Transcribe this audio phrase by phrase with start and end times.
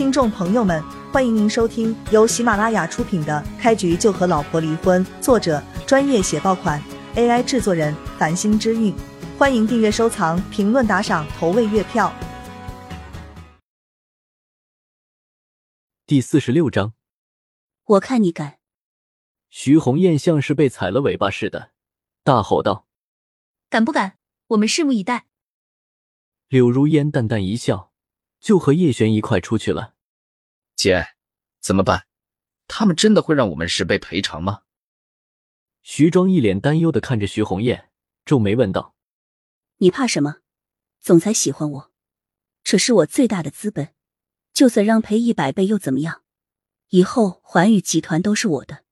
[0.00, 6.82] 听众朋友们，欢迎您收听由喜马拉雅出品的《开局就和老婆离婚》，作者专业写爆款
[7.16, 8.94] ，AI 制作人繁星之韵。
[9.38, 12.10] 欢迎订阅、收藏、评论、打赏、投喂月票。
[16.06, 16.94] 第四十六章，
[17.84, 18.56] 我看你敢！
[19.50, 21.72] 徐红艳像是被踩了尾巴似的，
[22.24, 22.86] 大吼道
[23.68, 24.16] ：“敢不敢？
[24.46, 25.26] 我们拭目以待。”
[26.48, 27.89] 柳如烟淡淡一笑，
[28.40, 29.94] 就和叶璇一块出去了。
[30.74, 31.14] 姐，
[31.60, 32.06] 怎么办？
[32.66, 34.62] 他们真的会让我们十倍赔偿吗？
[35.82, 37.90] 徐庄一脸担忧的看着徐红艳，
[38.24, 38.94] 皱眉问道
[39.78, 40.38] ：“你怕什么？
[41.00, 41.92] 总裁喜欢我，
[42.62, 43.94] 这是我最大的资本。
[44.52, 46.22] 就算让赔一百倍又怎么样？
[46.88, 48.84] 以后环宇集团都是我的。”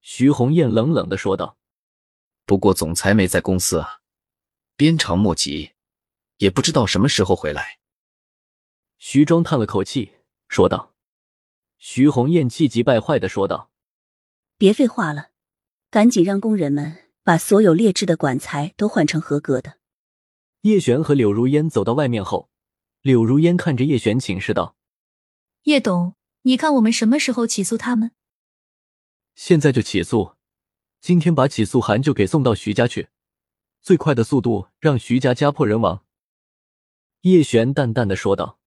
[0.00, 1.58] 徐红艳冷冷的说道
[2.46, 4.00] ：“不过总裁没在公司啊，
[4.76, 5.72] 鞭长莫及。”
[6.38, 7.80] 也不知道什么时候回来。
[8.98, 10.14] 徐庄叹了口气，
[10.48, 10.92] 说道
[11.78, 13.70] ：“徐红艳气急败坏的说道，
[14.56, 15.30] 别废话了，
[15.88, 19.78] 赶紧让工人们把所有劣质的管材都换成合格的。”
[20.62, 22.50] 叶璇和柳如烟走到外面后，
[23.00, 24.76] 柳如烟看着叶璇，请示道
[25.62, 28.10] ：“叶董，你看我们什么时候起诉他们？
[29.36, 30.34] 现在就起诉，
[31.00, 33.10] 今天把起诉函就给送到徐家去，
[33.80, 36.04] 最快的速度让徐家家破人亡。”
[37.22, 38.57] 叶璇淡淡的说道：“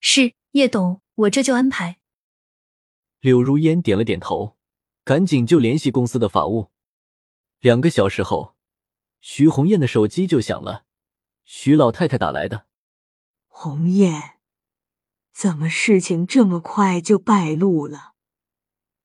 [0.00, 2.00] 是叶董，我这就安排。”
[3.20, 4.56] 柳如烟点了点头，
[5.04, 6.70] 赶紧就联系公司的法务。
[7.60, 8.56] 两个小时后，
[9.20, 10.84] 徐红艳的手机就响了，
[11.44, 12.66] 徐老太太打来的。
[13.46, 14.38] 红艳，
[15.32, 18.14] 怎么事情这么快就败露了？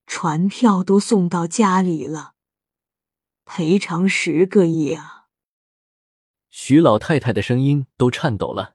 [0.07, 2.35] 船票都送到家里了，
[3.43, 5.27] 赔偿十个亿啊！
[6.49, 8.74] 徐老太太的声音都颤抖了。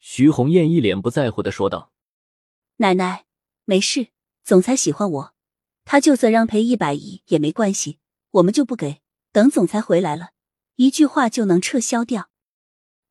[0.00, 1.92] 徐红艳一脸不在乎的说道
[2.78, 3.26] ：“奶奶，
[3.64, 4.08] 没事，
[4.44, 5.34] 总裁喜欢我，
[5.84, 7.98] 他就算让赔一百亿也没关系，
[8.30, 9.00] 我们就不给。
[9.32, 10.30] 等总裁回来了，
[10.76, 12.30] 一句话就能撤销掉。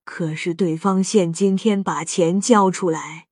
[0.03, 3.27] 可是对方现今天把钱交出来，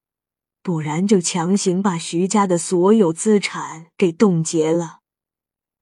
[0.61, 4.99] 不然就强行把徐家的所有资产给冻结了，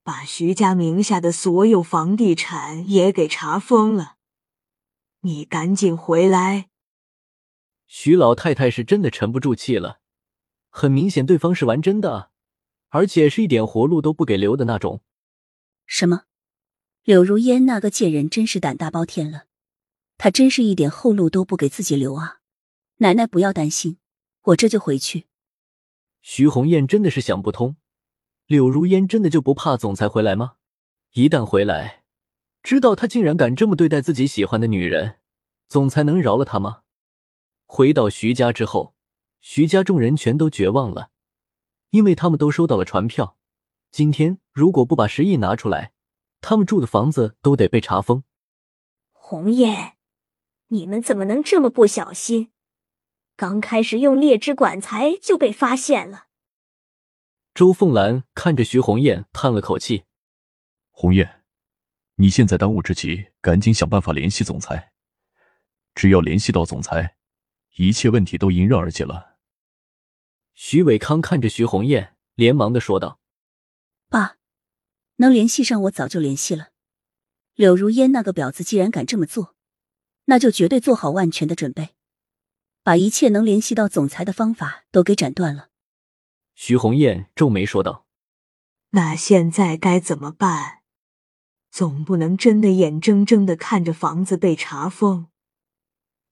[0.03, 4.17] 把徐家名下的所有房地产也给查封了。”
[5.21, 6.69] 你赶紧回来！
[7.95, 9.99] 徐老太太是真的沉不住气了，
[10.71, 12.31] 很明显对方是玩真的，
[12.89, 15.03] 而且是一点活路都不给留的那种。
[15.85, 16.23] 什么？
[17.03, 19.43] 柳如烟那个贱人真是胆大包天了，
[20.17, 22.39] 她真是一点后路都不给自己留啊！
[22.97, 23.99] 奶奶不要担心，
[24.41, 25.27] 我这就回去。
[26.19, 27.75] 徐红艳真的是想不通，
[28.47, 30.55] 柳如烟真的就不怕总裁回来吗？
[31.11, 32.01] 一旦回来。
[32.63, 35.19] 知道他竟然敢这么对待自己喜欢的女人，
[35.67, 36.79] 总裁能饶了他吗？
[37.65, 38.95] 回到徐家之后，
[39.41, 41.09] 徐家众人全都绝望了，
[41.89, 43.37] 因为他们都收到了传票，
[43.91, 45.93] 今天如果不把十亿拿出来，
[46.41, 48.23] 他们住的房子都得被查封。
[49.11, 49.97] 红艳，
[50.67, 52.51] 你们怎么能这么不小心？
[53.35, 56.27] 刚开始用劣质管材就被发现了。
[57.53, 60.03] 周凤兰看着徐红艳，叹了口气
[60.91, 61.43] ：“红艳。”
[62.17, 64.93] 你现在当务之急，赶紧想办法联系总裁。
[65.95, 67.15] 只要联系到总裁，
[67.75, 69.37] 一切问题都迎刃而解了。
[70.53, 73.19] 徐伟康看着徐红艳，连忙的说道
[74.09, 74.37] ：“爸，
[75.15, 76.69] 能联系上我早就联系了。
[77.55, 79.55] 柳如烟那个婊子既然敢这么做，
[80.25, 81.95] 那就绝对做好万全的准备，
[82.83, 85.69] 把一切能联系到总裁的方法都给斩断了。”
[86.53, 88.05] 徐红艳皱眉说道
[88.91, 90.81] ：“那现在该怎么办？”
[91.71, 95.29] 总不能真的眼睁睁的看着房子被查封，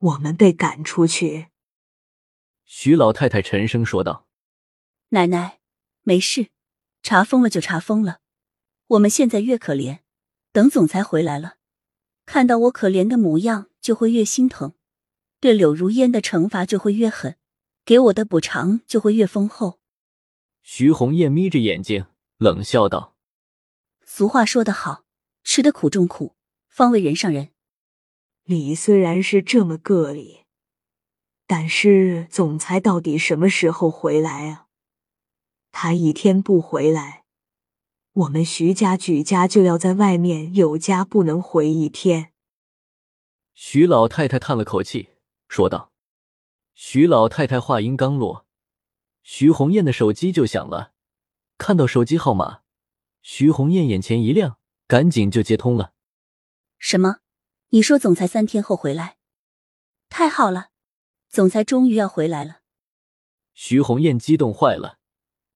[0.01, 1.47] 我们被赶出去。
[2.65, 4.27] 徐老太太沉声说道
[5.09, 5.59] ：“奶奶，
[6.01, 6.49] 没事，
[7.01, 8.19] 查封了就查封了。
[8.87, 9.99] 我们现在越可怜，
[10.51, 11.57] 等总裁回来了，
[12.25, 14.73] 看到我可怜的模样，就会越心疼，
[15.39, 17.37] 对柳如烟的惩罚就会越狠，
[17.85, 19.79] 给我的补偿就会越丰厚。”
[20.63, 22.05] 徐红艳眯着眼睛
[22.37, 23.15] 冷笑道
[24.05, 25.03] ：“俗话说得好。”
[25.43, 26.35] 吃得苦中苦，
[26.69, 27.49] 方为人上人。
[28.51, 30.41] 你虽然是这么个例，
[31.47, 34.67] 但是总裁到底什么时候回来啊？
[35.71, 37.23] 他一天不回来，
[38.11, 42.33] 我们徐家、举家就要在外面有家不能回一天。
[43.53, 45.11] 徐老太太叹了口气，
[45.47, 45.93] 说道
[46.75, 48.45] ：“徐老太太话音刚落，
[49.23, 50.91] 徐红艳的手机就响了。
[51.57, 52.63] 看到手机号码，
[53.21, 54.57] 徐红艳眼前一亮。”
[54.91, 55.93] 赶紧就接通了。
[56.77, 57.19] 什么？
[57.73, 59.15] 你说总裁三天后回来？
[60.09, 60.71] 太好了，
[61.29, 62.63] 总裁终于要回来了。
[63.53, 64.99] 徐红艳激动坏了，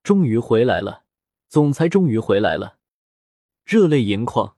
[0.02, 1.04] 终于回来了，
[1.46, 2.78] 总裁终于回来了，
[3.64, 4.56] 热泪盈眶。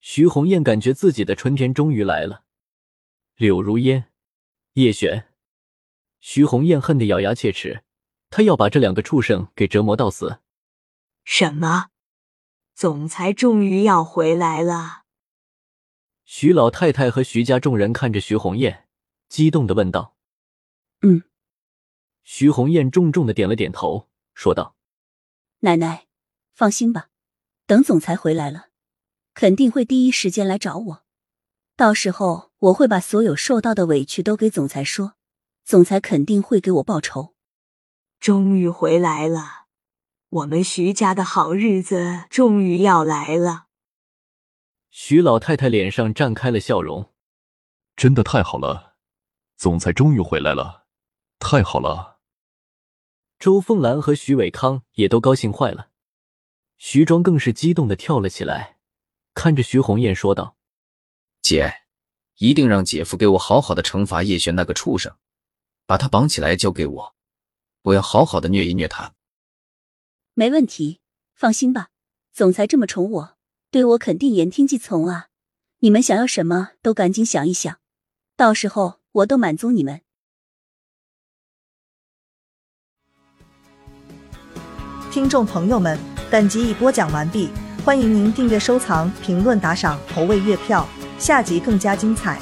[0.00, 2.44] 徐红艳感觉自己的春天终于来了。
[3.34, 4.12] 柳如烟、
[4.74, 5.26] 叶璇，
[6.20, 7.82] 徐红艳恨得咬牙切齿，
[8.30, 10.38] 她要把这两个畜生给折磨到死。
[11.24, 11.88] 什么？
[12.76, 15.01] 总裁终于要回来了？
[16.24, 18.88] 徐老太太和徐家众人看着徐红艳，
[19.28, 20.16] 激动的问道
[21.02, 21.22] ：“嗯。”
[22.24, 24.76] 徐红艳重重的点了点头，说道
[25.60, 26.06] ：“奶奶，
[26.54, 27.08] 放心吧，
[27.66, 28.68] 等总裁回来了，
[29.34, 31.04] 肯定会第一时间来找我。
[31.76, 35.14] 到时候我会把所有受到的委屈都给总裁说，
[35.64, 37.34] 总裁肯定会给我报仇。
[38.20, 39.66] 终于回来了，
[40.28, 43.66] 我们徐家的好日子终于要来了。”
[44.94, 47.14] 徐老太太脸上绽开了笑容，
[47.96, 48.96] 真的太好了，
[49.56, 50.84] 总裁终于回来了，
[51.38, 52.20] 太好了。
[53.38, 55.88] 周凤兰和徐伟康也都高兴坏了，
[56.76, 58.76] 徐庄更是激动的跳了起来，
[59.32, 60.58] 看着徐红艳说道
[61.40, 61.72] ：“姐，
[62.36, 65.16] 一定让姐夫给我好好的惩罚叶璇那个畜生，
[65.86, 67.14] 把他绑起来交给我，
[67.84, 69.14] 我要好好的虐一虐他。”
[70.34, 71.00] 没问题，
[71.34, 71.88] 放心吧，
[72.30, 73.38] 总裁这么宠我，
[73.72, 75.28] 对我肯定言听计从啊！
[75.78, 77.78] 你们想要什么都赶紧想一想，
[78.36, 80.02] 到时候我都满足你们。
[85.10, 85.98] 听众朋友们，
[86.30, 87.48] 本集已播讲完毕，
[87.82, 90.86] 欢迎您订阅、收藏、评论、打赏、投喂月票，
[91.18, 92.38] 下集更加精彩。